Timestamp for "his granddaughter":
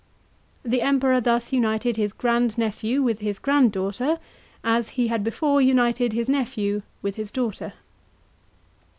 3.19-4.17